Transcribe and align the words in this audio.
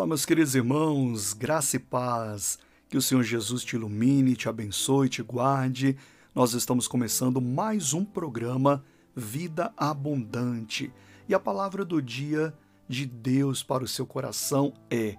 Olá, 0.00 0.06
meus 0.06 0.24
queridos 0.24 0.54
irmãos, 0.54 1.34
graça 1.34 1.76
e 1.76 1.78
paz. 1.78 2.58
Que 2.88 2.96
o 2.96 3.02
Senhor 3.02 3.22
Jesus 3.22 3.62
te 3.62 3.76
ilumine, 3.76 4.34
te 4.34 4.48
abençoe, 4.48 5.10
te 5.10 5.22
guarde. 5.22 5.94
Nós 6.34 6.54
estamos 6.54 6.88
começando 6.88 7.38
mais 7.38 7.92
um 7.92 8.02
programa 8.02 8.82
Vida 9.14 9.74
Abundante. 9.76 10.90
E 11.28 11.34
a 11.34 11.38
palavra 11.38 11.84
do 11.84 12.00
dia 12.00 12.54
de 12.88 13.04
Deus 13.04 13.62
para 13.62 13.84
o 13.84 13.86
seu 13.86 14.06
coração 14.06 14.72
é 14.90 15.18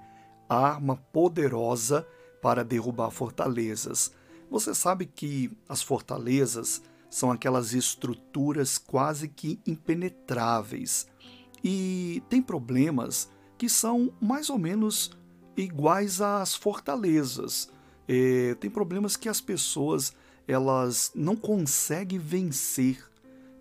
arma 0.50 0.95
poderosa 0.95 2.04
para 2.41 2.66
derrubar 2.66 3.11
fortalezas. 3.11 4.11
Você 4.50 4.73
sabe 4.73 5.05
que 5.05 5.55
as 5.70 5.84
fortalezas 5.84 6.82
são 7.07 7.32
aquelas 7.32 7.75
estruturas 7.75 8.79
quase 8.79 9.27
que 9.27 9.59
impenetráveis 9.63 11.05
e 11.64 12.24
tem 12.28 12.42
problemas 12.42 13.29
que 13.61 13.70
são 13.70 14.11
mais 14.20 14.50
ou 14.50 14.57
menos 14.57 15.11
iguais 15.56 16.20
às 16.20 16.56
fortalezas. 16.56 17.70
É, 18.07 18.56
tem 18.56 18.71
problemas 18.71 19.15
que 19.15 19.29
as 19.29 19.39
pessoas 19.39 20.15
elas 20.47 21.11
não 21.14 21.36
conseguem 21.36 22.18
vencer. 22.18 23.07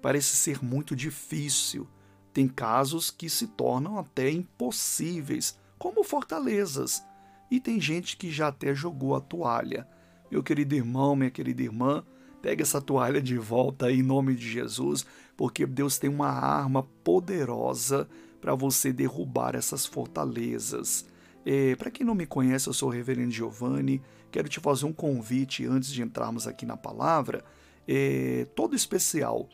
Parece 0.00 0.36
ser 0.36 0.64
muito 0.64 0.96
difícil. 0.96 1.86
Tem 2.32 2.48
casos 2.48 3.10
que 3.10 3.28
se 3.28 3.48
tornam 3.48 3.98
até 3.98 4.30
impossíveis, 4.30 5.58
como 5.78 6.02
fortalezas. 6.02 7.04
E 7.50 7.60
tem 7.60 7.78
gente 7.78 8.16
que 8.16 8.30
já 8.30 8.48
até 8.48 8.74
jogou 8.74 9.14
a 9.14 9.20
toalha. 9.20 9.86
Meu 10.30 10.42
querido 10.42 10.74
irmão, 10.74 11.14
minha 11.14 11.30
querida 11.30 11.60
irmã, 11.60 12.02
Pega 12.42 12.62
essa 12.62 12.80
toalha 12.80 13.20
de 13.20 13.36
volta 13.36 13.92
em 13.92 14.02
nome 14.02 14.34
de 14.34 14.48
Jesus, 14.48 15.04
porque 15.36 15.66
Deus 15.66 15.98
tem 15.98 16.08
uma 16.08 16.30
arma 16.30 16.82
poderosa 17.04 18.08
para 18.40 18.54
você 18.54 18.92
derrubar 18.92 19.54
essas 19.54 19.86
fortalezas. 19.86 21.04
É, 21.44 21.74
para 21.76 21.90
quem 21.90 22.06
não 22.06 22.14
me 22.14 22.26
conhece, 22.26 22.68
eu 22.68 22.72
sou 22.72 22.88
o 22.88 22.92
Reverendo 22.92 23.30
Giovanni. 23.30 24.02
Quero 24.30 24.48
te 24.48 24.60
fazer 24.60 24.86
um 24.86 24.92
convite 24.92 25.66
antes 25.66 25.90
de 25.90 26.02
entrarmos 26.02 26.46
aqui 26.46 26.64
na 26.64 26.76
palavra, 26.76 27.44
é, 27.86 28.46
todo 28.54 28.76
especial. 28.76 29.48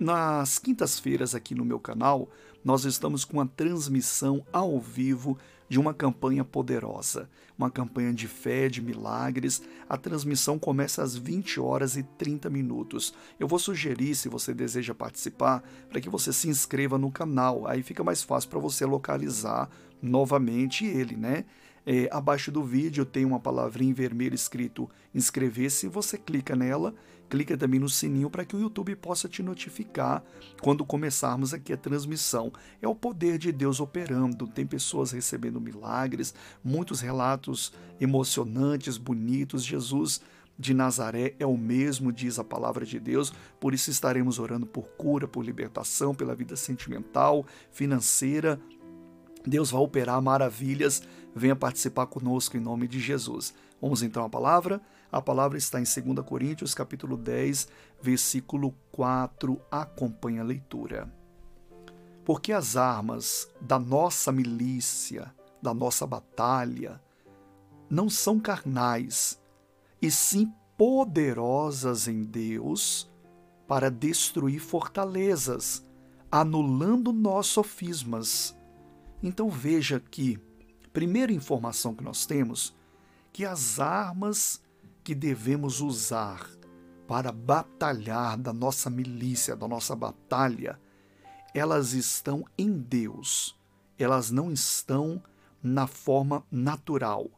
Nas 0.00 0.60
quintas-feiras 0.60 1.34
aqui 1.34 1.54
no 1.54 1.64
meu 1.64 1.80
canal, 1.80 2.30
nós 2.64 2.84
estamos 2.84 3.24
com 3.24 3.38
uma 3.38 3.46
transmissão 3.46 4.46
ao 4.52 4.78
vivo 4.78 5.36
de 5.68 5.78
uma 5.78 5.92
campanha 5.92 6.44
poderosa, 6.44 7.28
uma 7.56 7.70
campanha 7.70 8.12
de 8.12 8.26
fé, 8.26 8.68
de 8.68 8.80
milagres. 8.80 9.62
A 9.88 9.96
transmissão 9.96 10.58
começa 10.58 11.02
às 11.02 11.16
20 11.16 11.60
horas 11.60 11.96
e 11.96 12.02
30 12.02 12.48
minutos. 12.48 13.12
Eu 13.38 13.46
vou 13.46 13.58
sugerir, 13.58 14.14
se 14.14 14.28
você 14.28 14.54
deseja 14.54 14.94
participar, 14.94 15.62
para 15.90 16.00
que 16.00 16.08
você 16.08 16.32
se 16.32 16.48
inscreva 16.48 16.96
no 16.96 17.10
canal. 17.10 17.66
Aí 17.66 17.82
fica 17.82 18.02
mais 18.02 18.22
fácil 18.22 18.48
para 18.48 18.58
você 18.58 18.86
localizar 18.86 19.68
novamente 20.00 20.86
ele, 20.86 21.16
né? 21.16 21.44
É, 21.90 22.06
abaixo 22.12 22.52
do 22.52 22.62
vídeo 22.62 23.06
tem 23.06 23.24
uma 23.24 23.40
palavrinha 23.40 23.90
em 23.90 23.94
vermelho 23.94 24.34
escrito 24.34 24.90
inscrever-se. 25.14 25.88
Você 25.88 26.18
clica 26.18 26.54
nela, 26.54 26.94
clica 27.30 27.56
também 27.56 27.80
no 27.80 27.88
sininho 27.88 28.28
para 28.28 28.44
que 28.44 28.54
o 28.54 28.60
YouTube 28.60 28.94
possa 28.96 29.26
te 29.26 29.42
notificar 29.42 30.22
quando 30.60 30.84
começarmos 30.84 31.54
aqui 31.54 31.72
a 31.72 31.78
transmissão. 31.78 32.52
É 32.82 32.86
o 32.86 32.94
poder 32.94 33.38
de 33.38 33.50
Deus 33.50 33.80
operando. 33.80 34.46
Tem 34.46 34.66
pessoas 34.66 35.12
recebendo 35.12 35.58
milagres, 35.58 36.34
muitos 36.62 37.00
relatos 37.00 37.72
emocionantes, 37.98 38.98
bonitos. 38.98 39.64
Jesus 39.64 40.20
de 40.58 40.74
Nazaré 40.74 41.36
é 41.38 41.46
o 41.46 41.56
mesmo, 41.56 42.12
diz 42.12 42.38
a 42.38 42.44
palavra 42.44 42.84
de 42.84 43.00
Deus, 43.00 43.32
por 43.58 43.72
isso 43.72 43.90
estaremos 43.90 44.38
orando 44.38 44.66
por 44.66 44.88
cura, 44.88 45.26
por 45.26 45.42
libertação, 45.42 46.14
pela 46.14 46.34
vida 46.34 46.54
sentimental, 46.54 47.46
financeira. 47.70 48.60
Deus 49.46 49.70
vai 49.70 49.80
operar 49.80 50.20
maravilhas 50.20 51.02
venha 51.34 51.56
participar 51.56 52.06
conosco 52.06 52.56
em 52.56 52.60
nome 52.60 52.88
de 52.88 53.00
Jesus. 53.00 53.54
Vamos 53.80 54.02
então 54.02 54.24
à 54.24 54.28
palavra. 54.28 54.80
A 55.10 55.22
palavra 55.22 55.56
está 55.56 55.80
em 55.80 55.84
2 55.84 56.26
Coríntios, 56.26 56.74
capítulo 56.74 57.16
10, 57.16 57.68
versículo 58.00 58.74
4. 58.92 59.60
Acompanhe 59.70 60.38
a 60.38 60.44
leitura. 60.44 61.12
Porque 62.24 62.52
as 62.52 62.76
armas 62.76 63.48
da 63.60 63.78
nossa 63.78 64.30
milícia, 64.30 65.34
da 65.62 65.72
nossa 65.72 66.06
batalha, 66.06 67.00
não 67.88 68.10
são 68.10 68.38
carnais, 68.38 69.40
e 70.00 70.10
sim 70.10 70.52
poderosas 70.76 72.06
em 72.06 72.22
Deus 72.22 73.10
para 73.66 73.90
destruir 73.90 74.60
fortalezas, 74.60 75.82
anulando 76.30 77.12
nossos 77.12 77.52
sofismas. 77.52 78.56
Então 79.22 79.48
veja 79.50 79.98
que 79.98 80.38
Primeira 80.98 81.32
informação 81.32 81.94
que 81.94 82.02
nós 82.02 82.26
temos 82.26 82.74
que 83.32 83.44
as 83.44 83.78
armas 83.78 84.60
que 85.04 85.14
devemos 85.14 85.80
usar 85.80 86.44
para 87.06 87.30
batalhar 87.30 88.36
da 88.36 88.52
nossa 88.52 88.90
milícia, 88.90 89.54
da 89.54 89.68
nossa 89.68 89.94
batalha, 89.94 90.76
elas 91.54 91.92
estão 91.92 92.44
em 92.58 92.72
Deus. 92.72 93.56
Elas 93.96 94.32
não 94.32 94.50
estão 94.50 95.22
na 95.62 95.86
forma 95.86 96.44
natural 96.50 97.30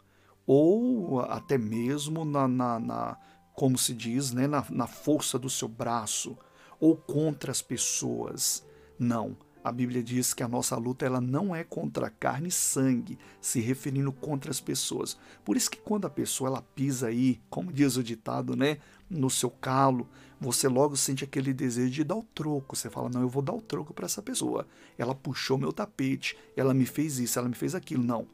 ou 0.47 1.21
até 1.21 1.59
mesmo 1.59 2.25
na, 2.25 2.49
na, 2.49 2.81
na 2.81 3.19
como 3.53 3.77
se 3.77 3.93
diz, 3.93 4.33
né, 4.33 4.47
na, 4.47 4.65
na 4.71 4.87
força 4.87 5.39
do 5.39 5.51
seu 5.51 5.69
braço 5.69 6.35
ou 6.81 6.97
contra 6.97 7.51
as 7.51 7.61
pessoas. 7.61 8.65
Não 8.99 9.37
a 9.63 9.71
Bíblia 9.71 10.03
diz 10.03 10.33
que 10.33 10.43
a 10.43 10.49
nossa 10.49 10.77
luta 10.77 11.05
ela 11.05 11.21
não 11.21 11.55
é 11.55 11.63
contra 11.63 12.09
carne 12.09 12.49
e 12.49 12.53
sangue, 12.53 13.19
se 13.41 13.61
referindo 13.61 14.11
contra 14.11 14.51
as 14.51 14.61
pessoas. 14.61 15.19
Por 15.45 15.57
isso 15.57 15.71
que 15.71 15.79
quando 15.79 16.07
a 16.07 16.11
pessoa 16.11 16.49
ela 16.49 16.63
pisa 16.63 17.09
aí, 17.09 17.41
como 17.51 17.73
diz 17.73 17.97
o 17.97 18.03
ditado, 18.03 18.57
né, 18.57 18.79
no 19.09 19.29
seu 19.29 19.51
calo, 19.51 20.09
você 20.41 20.67
logo 20.67 20.97
sente 20.97 21.25
aquele 21.25 21.53
desejo 21.53 21.91
de 21.91 22.05
dar 22.05 22.17
o 22.17 22.27
troco. 22.35 22.75
Você 22.75 22.89
fala: 22.89 23.11
"Não, 23.11 23.21
eu 23.21 23.29
vou 23.29 23.43
dar 23.43 23.53
o 23.53 23.61
troco 23.61 23.93
para 23.93 24.07
essa 24.07 24.23
pessoa. 24.23 24.67
Ela 24.97 25.15
puxou 25.15 25.59
meu 25.59 25.73
tapete, 25.73 26.39
ela 26.57 26.73
me 26.73 26.87
fez 26.87 27.19
isso, 27.19 27.39
ela 27.39 27.49
me 27.49 27.55
fez 27.55 27.75
aquilo". 27.75 28.03
Não. 28.03 28.27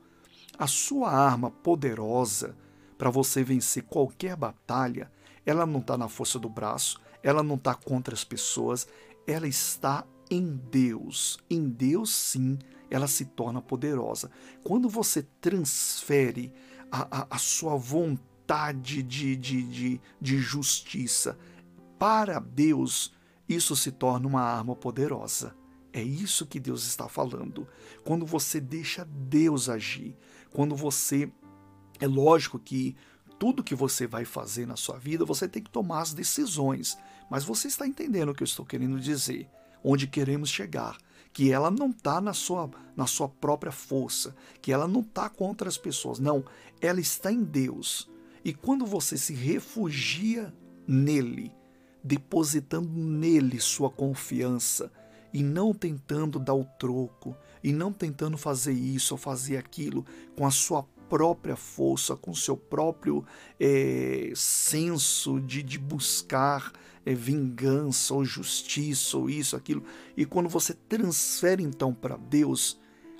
A 0.58 0.66
sua 0.66 1.10
arma 1.10 1.50
poderosa 1.50 2.56
para 2.96 3.10
você 3.10 3.42
vencer 3.42 3.82
qualquer 3.82 4.36
batalha, 4.36 5.10
ela 5.44 5.66
não 5.66 5.80
está 5.80 5.98
na 5.98 6.08
força 6.08 6.38
do 6.38 6.48
braço, 6.48 7.00
ela 7.22 7.42
não 7.42 7.56
está 7.56 7.74
contra 7.74 8.14
as 8.14 8.24
pessoas, 8.24 8.86
ela 9.26 9.46
está 9.46 10.06
em 10.30 10.56
Deus, 10.70 11.38
em 11.48 11.68
Deus 11.68 12.14
sim, 12.14 12.58
ela 12.90 13.06
se 13.06 13.24
torna 13.24 13.60
poderosa. 13.60 14.30
Quando 14.62 14.88
você 14.88 15.22
transfere 15.40 16.52
a, 16.90 17.22
a, 17.22 17.26
a 17.30 17.38
sua 17.38 17.76
vontade 17.76 19.02
de, 19.02 19.36
de, 19.36 19.62
de, 19.62 20.00
de 20.20 20.38
justiça 20.38 21.38
para 21.98 22.38
Deus, 22.38 23.12
isso 23.48 23.74
se 23.74 23.90
torna 23.90 24.26
uma 24.26 24.42
arma 24.42 24.76
poderosa. 24.76 25.54
É 25.92 26.02
isso 26.02 26.46
que 26.46 26.60
Deus 26.60 26.86
está 26.86 27.08
falando. 27.08 27.66
Quando 28.04 28.26
você 28.26 28.60
deixa 28.60 29.04
Deus 29.04 29.68
agir, 29.68 30.16
quando 30.50 30.76
você. 30.76 31.30
É 31.98 32.06
lógico 32.06 32.58
que 32.58 32.94
tudo 33.38 33.64
que 33.64 33.74
você 33.74 34.06
vai 34.06 34.24
fazer 34.26 34.66
na 34.66 34.76
sua 34.76 34.98
vida, 34.98 35.24
você 35.24 35.48
tem 35.48 35.62
que 35.62 35.70
tomar 35.70 36.02
as 36.02 36.12
decisões. 36.12 36.98
Mas 37.30 37.44
você 37.44 37.68
está 37.68 37.86
entendendo 37.86 38.28
o 38.28 38.34
que 38.34 38.42
eu 38.42 38.46
estou 38.46 38.64
querendo 38.64 39.00
dizer 39.00 39.48
onde 39.82 40.06
queremos 40.06 40.48
chegar, 40.48 40.96
que 41.32 41.52
ela 41.52 41.70
não 41.70 41.90
está 41.90 42.20
na 42.20 42.32
sua, 42.32 42.70
na 42.96 43.06
sua 43.06 43.28
própria 43.28 43.72
força, 43.72 44.34
que 44.62 44.72
ela 44.72 44.88
não 44.88 45.00
está 45.00 45.28
contra 45.28 45.68
as 45.68 45.76
pessoas, 45.76 46.18
não, 46.18 46.44
ela 46.80 47.00
está 47.00 47.30
em 47.30 47.42
Deus. 47.42 48.10
E 48.44 48.54
quando 48.54 48.86
você 48.86 49.18
se 49.18 49.34
refugia 49.34 50.54
nele, 50.86 51.52
depositando 52.02 52.88
nele 52.88 53.60
sua 53.60 53.90
confiança 53.90 54.90
e 55.32 55.42
não 55.42 55.74
tentando 55.74 56.38
dar 56.38 56.54
o 56.54 56.64
troco, 56.78 57.36
e 57.62 57.72
não 57.72 57.92
tentando 57.92 58.38
fazer 58.38 58.72
isso 58.72 59.14
ou 59.14 59.18
fazer 59.18 59.56
aquilo 59.56 60.06
com 60.36 60.46
a 60.46 60.50
sua 60.52 60.84
própria 61.08 61.56
força, 61.56 62.14
com 62.16 62.32
seu 62.32 62.56
próprio 62.56 63.24
é, 63.58 64.32
senso 64.34 65.40
de, 65.40 65.62
de 65.62 65.78
buscar 65.78 66.72
é, 67.06 67.14
vingança 67.14 68.12
ou 68.12 68.24
justiça 68.24 69.16
ou 69.16 69.30
isso, 69.30 69.54
aquilo. 69.54 69.84
E 70.16 70.26
quando 70.26 70.48
você 70.48 70.74
transfere 70.74 71.62
então 71.62 71.94
para 71.94 72.16
Deus, 72.16 72.78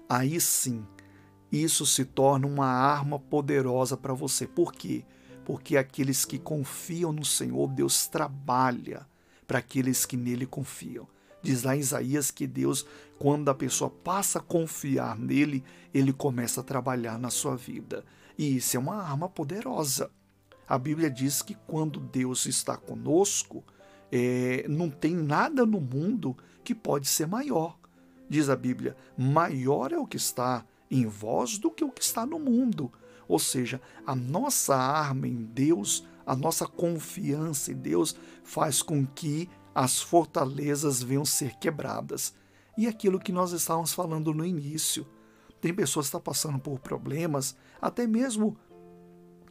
aí 0.08 0.40
sim, 0.40 0.84
isso 1.50 1.86
se 1.86 2.04
torna 2.04 2.46
uma 2.46 2.66
arma 2.66 3.18
poderosa 3.18 3.96
para 3.96 4.12
você. 4.12 4.46
Por 4.46 4.72
quê? 4.72 5.04
Porque 5.44 5.76
aqueles 5.76 6.24
que 6.24 6.38
confiam 6.38 7.12
no 7.12 7.24
Senhor, 7.24 7.68
Deus 7.68 8.08
trabalha 8.08 9.06
para 9.46 9.60
aqueles 9.60 10.04
que 10.04 10.16
nele 10.16 10.44
confiam. 10.44 11.06
Diz 11.40 11.62
lá 11.62 11.76
em 11.76 11.78
Isaías 11.78 12.32
que 12.32 12.44
Deus, 12.44 12.84
quando 13.20 13.48
a 13.48 13.54
pessoa 13.54 13.88
passa 13.88 14.40
a 14.40 14.42
confiar 14.42 15.16
nele, 15.16 15.62
ele 15.94 16.12
começa 16.12 16.60
a 16.60 16.64
trabalhar 16.64 17.20
na 17.20 17.30
sua 17.30 17.54
vida. 17.54 18.04
E 18.36 18.56
isso 18.56 18.76
é 18.76 18.80
uma 18.80 18.96
arma 18.96 19.28
poderosa. 19.28 20.10
A 20.68 20.76
Bíblia 20.76 21.08
diz 21.08 21.42
que 21.42 21.54
quando 21.54 22.00
Deus 22.00 22.46
está 22.46 22.76
conosco, 22.76 23.62
é, 24.10 24.66
não 24.68 24.90
tem 24.90 25.14
nada 25.14 25.66
no 25.66 25.80
mundo 25.80 26.36
que 26.62 26.74
pode 26.74 27.08
ser 27.08 27.26
maior. 27.26 27.78
Diz 28.28 28.48
a 28.48 28.56
Bíblia: 28.56 28.96
maior 29.16 29.92
é 29.92 29.98
o 29.98 30.06
que 30.06 30.16
está 30.16 30.64
em 30.90 31.06
vós 31.06 31.58
do 31.58 31.70
que 31.70 31.84
o 31.84 31.90
que 31.90 32.02
está 32.02 32.24
no 32.26 32.38
mundo. 32.38 32.92
Ou 33.28 33.38
seja, 33.38 33.80
a 34.06 34.14
nossa 34.14 34.76
arma 34.76 35.26
em 35.26 35.44
Deus, 35.44 36.06
a 36.24 36.36
nossa 36.36 36.66
confiança 36.66 37.72
em 37.72 37.76
Deus 37.76 38.16
faz 38.44 38.82
com 38.82 39.04
que 39.04 39.48
as 39.74 40.00
fortalezas 40.00 41.02
venham 41.02 41.24
ser 41.24 41.56
quebradas. 41.56 42.34
E 42.78 42.86
aquilo 42.86 43.18
que 43.18 43.32
nós 43.32 43.52
estávamos 43.52 43.92
falando 43.92 44.32
no 44.32 44.44
início. 44.44 45.06
Tem 45.60 45.74
pessoas 45.74 46.06
que 46.06 46.08
estão 46.08 46.20
passando 46.20 46.58
por 46.58 46.78
problemas, 46.78 47.56
até 47.80 48.06
mesmo, 48.06 48.56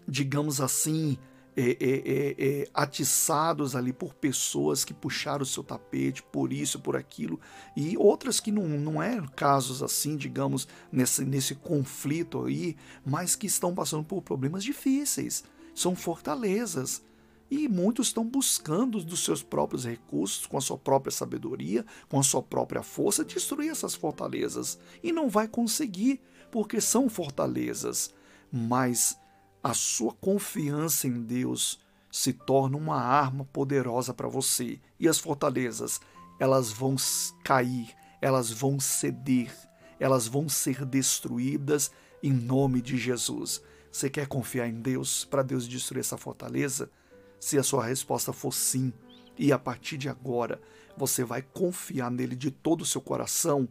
digamos 0.08 0.62
assim, 0.62 1.18
é, 1.58 1.62
é, 1.62 1.76
é, 1.80 2.36
é, 2.38 2.70
atiçados 2.74 3.76
ali 3.76 3.94
por 3.94 4.14
pessoas 4.14 4.84
que 4.84 4.94
puxaram 4.94 5.44
o 5.44 5.46
seu 5.46 5.64
tapete 5.64 6.22
por 6.22 6.52
isso, 6.52 6.80
por 6.80 6.98
aquilo, 6.98 7.40
e 7.76 7.98
outras 7.98 8.40
que 8.40 8.52
não, 8.52 8.68
não 8.68 9.02
é 9.02 9.22
casos 9.36 9.82
assim, 9.82 10.18
digamos, 10.18 10.68
nesse, 10.92 11.24
nesse 11.24 11.56
conflito 11.56 12.46
aí, 12.46 12.76
mas 13.06 13.36
que 13.36 13.48
estão 13.48 13.74
passando 13.74 14.04
por 14.04 14.22
problemas 14.22 14.64
difíceis. 14.64 15.44
São 15.74 15.96
fortalezas. 15.96 17.04
E 17.50 17.68
muitos 17.70 18.08
estão 18.08 18.26
buscando 18.26 19.04
dos 19.04 19.24
seus 19.24 19.44
próprios 19.44 19.86
recursos, 19.86 20.48
com 20.48 20.58
a 20.58 20.62
sua 20.62 20.78
própria 20.78 21.12
sabedoria, 21.12 21.86
com 22.10 22.20
a 22.20 22.24
sua 22.24 22.42
própria 22.42 22.82
força, 22.82 23.24
destruir 23.24 23.70
essas 23.70 23.94
fortalezas. 23.94 24.80
E 25.04 25.12
não 25.12 25.30
vai 25.30 25.48
conseguir, 25.48 26.20
porque 26.52 26.82
são 26.82 27.08
fortalezas. 27.08 28.14
Mas 28.52 29.18
a 29.66 29.74
sua 29.74 30.14
confiança 30.14 31.08
em 31.08 31.24
Deus 31.24 31.80
se 32.12 32.32
torna 32.32 32.78
uma 32.78 33.02
arma 33.02 33.46
poderosa 33.46 34.14
para 34.14 34.28
você. 34.28 34.80
E 35.00 35.08
as 35.08 35.18
fortalezas, 35.18 36.00
elas 36.40 36.72
vão 36.72 36.96
cair, 37.44 37.90
elas 38.22 38.52
vão 38.52 38.80
ceder, 38.80 39.52
elas 40.00 40.28
vão 40.28 40.48
ser 40.48 40.86
destruídas 40.86 41.92
em 42.22 42.32
nome 42.32 42.80
de 42.80 42.96
Jesus. 42.96 43.60
Você 43.92 44.08
quer 44.08 44.28
confiar 44.28 44.68
em 44.68 44.80
Deus 44.80 45.26
para 45.26 45.42
Deus 45.42 45.68
destruir 45.68 46.02
essa 46.02 46.16
fortaleza? 46.16 46.92
Se 47.40 47.58
a 47.58 47.64
sua 47.64 47.84
resposta 47.88 48.32
for 48.32 48.54
sim, 48.54 48.94
e 49.36 49.52
a 49.52 49.58
partir 49.58 49.98
de 49.98 50.08
agora 50.08 50.62
você 50.96 51.24
vai 51.24 51.42
confiar 51.42 52.12
nele 52.12 52.36
de 52.36 52.52
todo 52.52 52.82
o 52.82 52.86
seu 52.86 53.02
coração, 53.02 53.68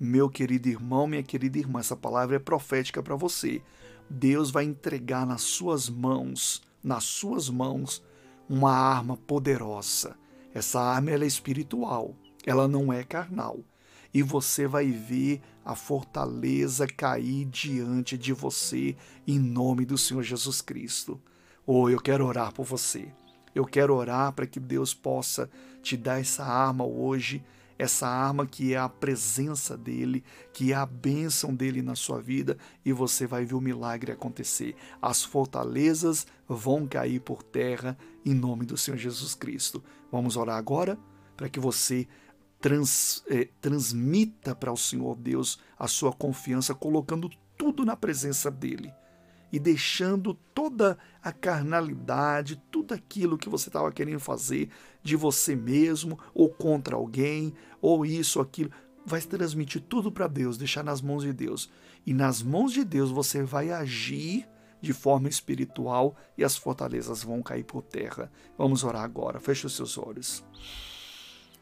meu 0.00 0.30
querido 0.30 0.66
irmão, 0.66 1.06
minha 1.06 1.22
querida 1.22 1.58
irmã, 1.58 1.80
essa 1.80 1.94
palavra 1.94 2.36
é 2.36 2.38
profética 2.38 3.02
para 3.02 3.16
você. 3.16 3.60
Deus 4.08 4.50
vai 4.50 4.64
entregar 4.64 5.26
nas 5.26 5.42
suas 5.42 5.88
mãos, 5.88 6.62
nas 6.82 7.04
suas 7.04 7.48
mãos, 7.48 8.02
uma 8.48 8.72
arma 8.72 9.16
poderosa. 9.16 10.16
Essa 10.54 10.80
arma 10.80 11.10
é 11.10 11.26
espiritual, 11.26 12.14
ela 12.44 12.68
não 12.68 12.92
é 12.92 13.02
carnal. 13.02 13.58
E 14.14 14.22
você 14.22 14.66
vai 14.66 14.90
ver 14.90 15.42
a 15.64 15.74
fortaleza 15.74 16.86
cair 16.86 17.44
diante 17.46 18.16
de 18.16 18.32
você 18.32 18.96
em 19.26 19.38
nome 19.38 19.84
do 19.84 19.98
Senhor 19.98 20.22
Jesus 20.22 20.62
Cristo. 20.62 21.20
Oh, 21.66 21.90
eu 21.90 22.00
quero 22.00 22.24
orar 22.24 22.52
por 22.52 22.64
você. 22.64 23.12
Eu 23.54 23.64
quero 23.64 23.94
orar 23.94 24.32
para 24.32 24.46
que 24.46 24.60
Deus 24.60 24.94
possa 24.94 25.50
te 25.82 25.96
dar 25.96 26.20
essa 26.20 26.44
arma 26.44 26.84
hoje 26.84 27.44
essa 27.78 28.06
arma 28.08 28.46
que 28.46 28.74
é 28.74 28.78
a 28.78 28.88
presença 28.88 29.76
dele, 29.76 30.24
que 30.52 30.72
é 30.72 30.76
a 30.76 30.86
bênção 30.86 31.54
dele 31.54 31.82
na 31.82 31.94
sua 31.94 32.20
vida, 32.20 32.56
e 32.84 32.92
você 32.92 33.26
vai 33.26 33.44
ver 33.44 33.54
o 33.54 33.60
milagre 33.60 34.12
acontecer. 34.12 34.74
As 35.00 35.22
fortalezas 35.22 36.26
vão 36.48 36.86
cair 36.86 37.20
por 37.20 37.42
terra 37.42 37.96
em 38.24 38.34
nome 38.34 38.64
do 38.64 38.76
Senhor 38.76 38.96
Jesus 38.96 39.34
Cristo. 39.34 39.82
Vamos 40.10 40.36
orar 40.36 40.56
agora 40.56 40.98
para 41.36 41.48
que 41.48 41.60
você 41.60 42.08
trans, 42.60 43.22
eh, 43.28 43.48
transmita 43.60 44.54
para 44.54 44.72
o 44.72 44.76
Senhor 44.76 45.16
Deus 45.16 45.58
a 45.78 45.86
sua 45.86 46.12
confiança, 46.12 46.74
colocando 46.74 47.30
tudo 47.56 47.84
na 47.84 47.96
presença 47.96 48.50
dele 48.50 48.92
e 49.52 49.58
deixando 49.58 50.34
toda 50.54 50.98
a 51.22 51.32
carnalidade, 51.32 52.62
tudo 52.70 52.94
aquilo 52.94 53.38
que 53.38 53.48
você 53.48 53.68
estava 53.68 53.92
querendo 53.92 54.20
fazer 54.20 54.70
de 55.02 55.16
você 55.16 55.54
mesmo 55.54 56.18
ou 56.34 56.48
contra 56.48 56.96
alguém, 56.96 57.54
ou 57.80 58.04
isso, 58.04 58.40
aquilo, 58.40 58.70
vai 59.04 59.20
transmitir 59.20 59.82
tudo 59.82 60.10
para 60.10 60.26
Deus, 60.26 60.58
deixar 60.58 60.82
nas 60.82 61.00
mãos 61.00 61.22
de 61.22 61.32
Deus. 61.32 61.70
E 62.04 62.12
nas 62.12 62.42
mãos 62.42 62.72
de 62.72 62.84
Deus 62.84 63.10
você 63.10 63.42
vai 63.42 63.70
agir 63.70 64.46
de 64.80 64.92
forma 64.92 65.28
espiritual 65.28 66.16
e 66.36 66.44
as 66.44 66.56
fortalezas 66.56 67.22
vão 67.22 67.42
cair 67.42 67.64
por 67.64 67.82
terra. 67.82 68.30
Vamos 68.58 68.84
orar 68.84 69.02
agora. 69.02 69.40
Feche 69.40 69.66
os 69.66 69.74
seus 69.74 69.96
olhos. 69.96 70.44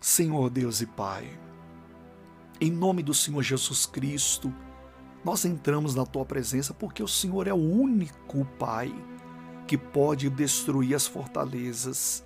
Senhor 0.00 0.50
Deus 0.50 0.80
e 0.82 0.86
Pai, 0.86 1.38
em 2.60 2.70
nome 2.70 3.02
do 3.02 3.14
Senhor 3.14 3.42
Jesus 3.42 3.86
Cristo, 3.86 4.54
nós 5.24 5.44
entramos 5.44 5.94
na 5.94 6.04
tua 6.04 6.24
presença 6.24 6.74
porque 6.74 7.02
o 7.02 7.08
Senhor 7.08 7.46
é 7.46 7.52
o 7.52 7.56
único 7.56 8.44
Pai 8.58 8.94
que 9.66 9.78
pode 9.78 10.28
destruir 10.28 10.94
as 10.94 11.06
fortalezas. 11.06 12.22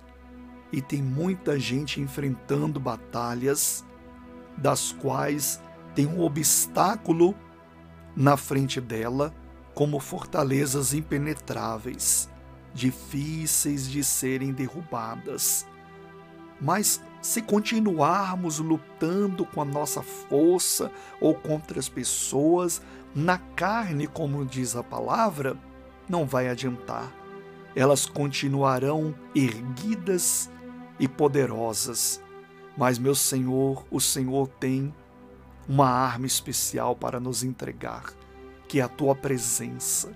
E 0.71 0.81
tem 0.81 1.01
muita 1.01 1.57
gente 1.57 2.01
enfrentando 2.01 2.79
batalhas 2.79 3.85
das 4.57 4.91
quais 4.91 5.61
tem 5.95 6.05
um 6.05 6.21
obstáculo 6.21 7.33
na 8.15 8.35
frente 8.35 8.81
dela, 8.81 9.33
como 9.73 9.99
fortalezas 9.99 10.93
impenetráveis, 10.93 12.29
difíceis 12.73 13.89
de 13.89 14.03
serem 14.03 14.51
derrubadas. 14.51 15.65
Mas 16.59 17.01
se 17.21 17.41
continuarmos 17.41 18.59
lutando 18.59 19.45
com 19.45 19.61
a 19.61 19.65
nossa 19.65 20.01
força 20.01 20.91
ou 21.19 21.35
contra 21.35 21.79
as 21.79 21.89
pessoas, 21.89 22.81
na 23.13 23.37
carne, 23.37 24.07
como 24.07 24.45
diz 24.45 24.75
a 24.75 24.83
palavra, 24.83 25.57
não 26.07 26.25
vai 26.25 26.47
adiantar. 26.47 27.11
Elas 27.75 28.05
continuarão 28.05 29.13
erguidas 29.35 30.49
e 30.99 31.07
poderosas. 31.07 32.21
Mas, 32.77 32.97
meu 32.97 33.15
Senhor, 33.15 33.85
o 33.91 33.99
Senhor 33.99 34.47
tem 34.47 34.93
uma 35.67 35.89
arma 35.89 36.25
especial 36.25 36.95
para 36.95 37.19
nos 37.19 37.43
entregar, 37.43 38.13
que 38.67 38.79
é 38.79 38.83
a 38.83 38.87
tua 38.87 39.13
presença, 39.13 40.11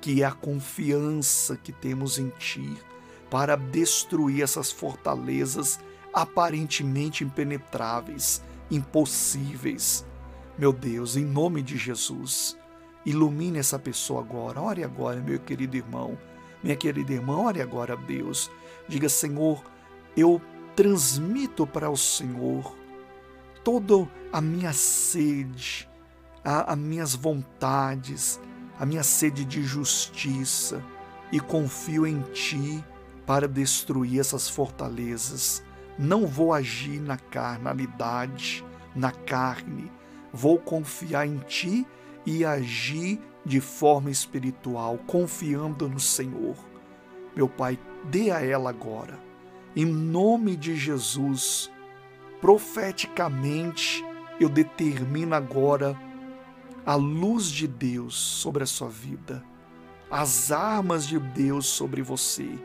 que 0.00 0.22
é 0.22 0.26
a 0.26 0.32
confiança 0.32 1.56
que 1.56 1.72
temos 1.72 2.18
em 2.18 2.28
Ti, 2.38 2.76
para 3.30 3.56
destruir 3.56 4.42
essas 4.42 4.70
fortalezas 4.70 5.80
aparentemente 6.12 7.24
impenetráveis, 7.24 8.42
impossíveis. 8.70 10.06
Meu 10.58 10.72
Deus, 10.72 11.16
em 11.16 11.24
nome 11.24 11.62
de 11.62 11.76
Jesus, 11.76 12.56
ilumine 13.04 13.58
essa 13.58 13.78
pessoa 13.78 14.20
agora. 14.20 14.60
Ore 14.60 14.84
agora, 14.84 15.20
meu 15.20 15.38
querido 15.38 15.76
irmão. 15.76 16.18
Minha 16.62 16.76
querida 16.76 17.12
irmã, 17.12 17.38
ore 17.38 17.60
agora 17.60 17.94
a 17.94 17.96
Deus. 17.96 18.50
Diga, 18.86 19.08
Senhor, 19.08 19.62
eu 20.16 20.40
transmito 20.76 21.66
para 21.66 21.90
o 21.90 21.96
Senhor 21.96 22.76
toda 23.64 24.08
a 24.32 24.40
minha 24.40 24.72
sede, 24.72 25.88
as 26.44 26.78
minhas 26.78 27.14
vontades, 27.14 28.40
a 28.78 28.86
minha 28.86 29.02
sede 29.02 29.44
de 29.44 29.62
justiça 29.62 30.82
e 31.30 31.40
confio 31.40 32.06
em 32.06 32.20
Ti 32.32 32.84
para 33.26 33.48
destruir 33.48 34.20
essas 34.20 34.48
fortalezas. 34.48 35.62
Não 35.98 36.26
vou 36.26 36.52
agir 36.52 37.00
na 37.00 37.16
carnalidade, 37.16 38.64
na 38.94 39.10
carne. 39.10 39.90
Vou 40.32 40.58
confiar 40.58 41.26
em 41.26 41.38
Ti 41.38 41.86
e 42.24 42.44
agir 42.44 43.20
de 43.44 43.60
forma 43.60 44.10
espiritual, 44.10 44.98
confiando 45.06 45.88
no 45.88 46.00
Senhor. 46.00 46.56
Meu 47.34 47.48
Pai, 47.48 47.78
dê 48.04 48.30
a 48.30 48.40
ela 48.40 48.70
agora, 48.70 49.18
em 49.74 49.84
nome 49.84 50.56
de 50.56 50.76
Jesus, 50.76 51.70
profeticamente, 52.40 54.04
eu 54.38 54.48
determino 54.48 55.34
agora 55.34 55.98
a 56.84 56.94
luz 56.94 57.46
de 57.46 57.66
Deus 57.66 58.14
sobre 58.14 58.64
a 58.64 58.66
sua 58.66 58.88
vida, 58.88 59.42
as 60.10 60.52
armas 60.52 61.06
de 61.06 61.18
Deus 61.18 61.66
sobre 61.66 62.02
você. 62.02 62.58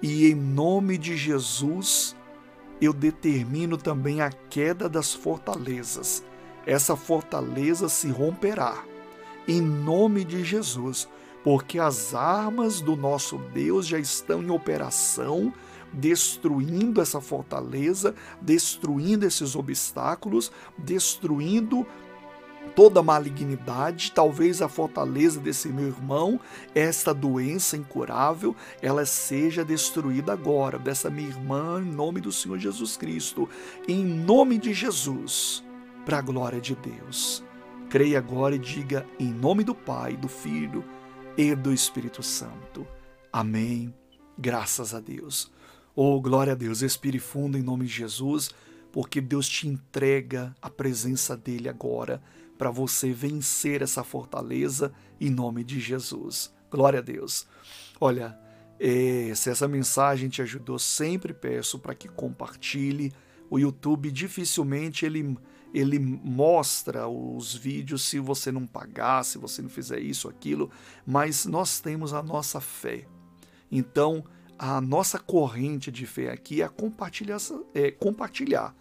E 0.00 0.26
em 0.26 0.34
nome 0.34 0.96
de 0.96 1.16
Jesus, 1.16 2.16
eu 2.82 2.92
determino 2.92 3.76
também 3.76 4.20
a 4.20 4.28
queda 4.28 4.88
das 4.88 5.14
fortalezas. 5.14 6.24
Essa 6.66 6.96
fortaleza 6.96 7.88
se 7.88 8.08
romperá, 8.08 8.84
em 9.46 9.60
nome 9.60 10.24
de 10.24 10.44
Jesus, 10.44 11.08
porque 11.44 11.78
as 11.78 12.12
armas 12.12 12.80
do 12.80 12.96
nosso 12.96 13.38
Deus 13.54 13.86
já 13.86 14.00
estão 14.00 14.42
em 14.42 14.50
operação, 14.50 15.54
destruindo 15.92 17.00
essa 17.00 17.20
fortaleza, 17.20 18.16
destruindo 18.40 19.26
esses 19.26 19.54
obstáculos, 19.54 20.50
destruindo 20.76 21.86
toda 22.74 23.02
malignidade, 23.02 24.12
talvez 24.12 24.62
a 24.62 24.68
fortaleza 24.68 25.40
desse 25.40 25.68
meu 25.68 25.88
irmão, 25.88 26.40
esta 26.74 27.12
doença 27.12 27.76
incurável, 27.76 28.56
ela 28.80 29.04
seja 29.04 29.64
destruída 29.64 30.32
agora, 30.32 30.78
dessa 30.78 31.10
minha 31.10 31.28
irmã, 31.28 31.82
em 31.82 31.90
nome 31.90 32.20
do 32.20 32.32
Senhor 32.32 32.58
Jesus 32.58 32.96
Cristo, 32.96 33.48
em 33.86 34.04
nome 34.04 34.58
de 34.58 34.72
Jesus, 34.72 35.62
para 36.04 36.18
a 36.18 36.22
glória 36.22 36.60
de 36.60 36.74
Deus. 36.74 37.44
Creia 37.90 38.18
agora 38.18 38.54
e 38.54 38.58
diga 38.58 39.06
em 39.18 39.30
nome 39.30 39.64
do 39.64 39.74
Pai, 39.74 40.16
do 40.16 40.28
Filho 40.28 40.84
e 41.36 41.54
do 41.54 41.72
Espírito 41.72 42.22
Santo. 42.22 42.86
Amém. 43.30 43.92
Graças 44.38 44.94
a 44.94 45.00
Deus. 45.00 45.52
Oh, 45.94 46.18
glória 46.20 46.54
a 46.54 46.56
Deus. 46.56 46.80
Respire 46.80 47.18
fundo 47.18 47.58
em 47.58 47.62
nome 47.62 47.84
de 47.84 47.92
Jesus, 47.92 48.50
porque 48.90 49.20
Deus 49.20 49.46
te 49.46 49.68
entrega 49.68 50.54
a 50.60 50.70
presença 50.70 51.36
dele 51.36 51.68
agora 51.68 52.22
para 52.62 52.70
você 52.70 53.12
vencer 53.12 53.82
essa 53.82 54.04
fortaleza 54.04 54.92
em 55.20 55.28
nome 55.28 55.64
de 55.64 55.80
Jesus. 55.80 56.54
Glória 56.70 57.00
a 57.00 57.02
Deus. 57.02 57.44
Olha, 58.00 58.38
é, 58.78 59.32
se 59.34 59.50
essa 59.50 59.66
mensagem 59.66 60.28
te 60.28 60.40
ajudou, 60.42 60.78
sempre 60.78 61.34
peço 61.34 61.76
para 61.76 61.92
que 61.92 62.06
compartilhe. 62.06 63.12
O 63.50 63.58
YouTube 63.58 64.12
dificilmente 64.12 65.04
ele 65.04 65.36
ele 65.74 65.98
mostra 65.98 67.08
os 67.08 67.52
vídeos 67.52 68.02
se 68.02 68.20
você 68.20 68.52
não 68.52 68.64
pagar, 68.64 69.24
se 69.24 69.38
você 69.38 69.60
não 69.60 69.68
fizer 69.68 69.98
isso, 69.98 70.28
aquilo, 70.28 70.70
mas 71.04 71.44
nós 71.44 71.80
temos 71.80 72.14
a 72.14 72.22
nossa 72.22 72.60
fé. 72.60 73.08
Então, 73.72 74.22
a 74.56 74.80
nossa 74.80 75.18
corrente 75.18 75.90
de 75.90 76.06
fé 76.06 76.30
aqui 76.30 76.62
é 76.62 76.68
compartilhar. 76.68 77.38
É 77.74 77.90
compartilhar. 77.90 78.72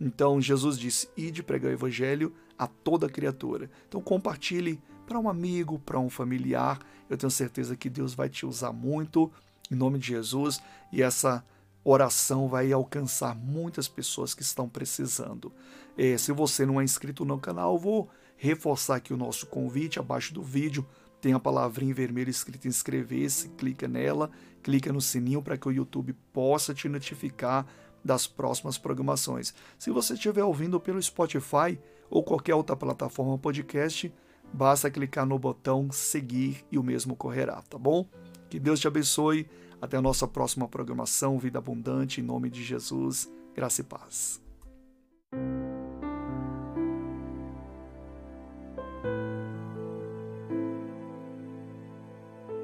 Então, 0.00 0.40
Jesus 0.40 0.76
disse: 0.76 1.08
ide 1.16 1.40
pregar 1.40 1.70
o 1.70 1.74
evangelho 1.74 2.34
a 2.58 2.66
toda 2.66 3.08
criatura. 3.08 3.70
Então, 3.88 4.00
compartilhe 4.00 4.80
para 5.06 5.18
um 5.18 5.28
amigo, 5.28 5.78
para 5.78 5.98
um 5.98 6.10
familiar. 6.10 6.78
Eu 7.08 7.16
tenho 7.16 7.30
certeza 7.30 7.76
que 7.76 7.88
Deus 7.88 8.14
vai 8.14 8.28
te 8.28 8.44
usar 8.44 8.72
muito, 8.72 9.30
em 9.70 9.74
nome 9.74 9.98
de 9.98 10.08
Jesus, 10.08 10.60
e 10.92 11.02
essa 11.02 11.44
oração 11.84 12.48
vai 12.48 12.72
alcançar 12.72 13.34
muitas 13.34 13.88
pessoas 13.88 14.34
que 14.34 14.42
estão 14.42 14.68
precisando. 14.68 15.52
É, 15.96 16.18
se 16.18 16.32
você 16.32 16.66
não 16.66 16.80
é 16.80 16.84
inscrito 16.84 17.24
no 17.24 17.38
canal, 17.38 17.78
vou 17.78 18.10
reforçar 18.36 18.96
aqui 18.96 19.12
o 19.12 19.16
nosso 19.16 19.46
convite. 19.46 19.98
Abaixo 19.98 20.34
do 20.34 20.42
vídeo 20.42 20.86
tem 21.20 21.32
a 21.32 21.40
palavrinha 21.40 21.90
em 21.90 21.94
vermelho 21.94 22.30
escrita 22.30 22.68
inscrever-se, 22.68 23.48
clica 23.50 23.88
nela, 23.88 24.30
clica 24.62 24.92
no 24.92 25.00
sininho 25.00 25.42
para 25.42 25.56
que 25.56 25.68
o 25.68 25.72
YouTube 25.72 26.14
possa 26.32 26.74
te 26.74 26.88
notificar 26.88 27.66
das 28.04 28.26
próximas 28.26 28.78
programações. 28.78 29.54
Se 29.78 29.90
você 29.90 30.14
estiver 30.14 30.44
ouvindo 30.44 30.80
pelo 30.80 31.02
Spotify 31.02 31.78
ou 32.10 32.22
qualquer 32.22 32.54
outra 32.54 32.76
plataforma 32.76 33.38
podcast, 33.38 34.12
basta 34.52 34.90
clicar 34.90 35.26
no 35.26 35.38
botão 35.38 35.90
seguir 35.90 36.64
e 36.70 36.78
o 36.78 36.82
mesmo 36.82 37.14
correrá, 37.14 37.62
tá 37.62 37.78
bom? 37.78 38.06
Que 38.48 38.58
Deus 38.58 38.80
te 38.80 38.88
abençoe. 38.88 39.48
Até 39.80 39.96
a 39.96 40.02
nossa 40.02 40.26
próxima 40.26 40.66
programação 40.66 41.38
Vida 41.38 41.58
Abundante, 41.58 42.20
em 42.20 42.24
nome 42.24 42.50
de 42.50 42.64
Jesus. 42.64 43.30
Graça 43.54 43.80
e 43.80 43.84
paz. 43.84 44.47